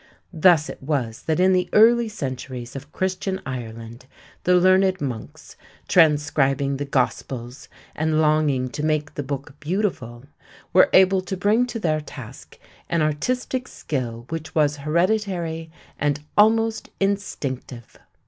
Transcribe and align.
Thus 0.33 0.67
it 0.67 0.81
was 0.81 1.21
that 1.27 1.39
in 1.39 1.53
the 1.53 1.69
early 1.73 2.09
centuries 2.09 2.75
of 2.75 2.91
Christian 2.91 3.39
Ireland 3.45 4.07
the 4.45 4.55
learned 4.55 4.99
monks, 4.99 5.55
transcribing 5.87 6.77
the 6.77 6.85
Gospels 6.85 7.69
and 7.95 8.19
longing 8.19 8.67
to 8.69 8.81
make 8.83 9.13
the 9.13 9.21
book 9.21 9.53
beautiful, 9.59 10.25
were 10.73 10.89
able 10.91 11.21
to 11.21 11.37
bring 11.37 11.67
to 11.67 11.79
their 11.79 12.01
task 12.01 12.57
an 12.89 13.03
artistic 13.03 13.67
skill 13.67 14.25
which 14.29 14.55
was 14.55 14.77
hereditary 14.77 15.69
and 15.99 16.21
almost 16.35 16.89
instinctive. 16.99 17.99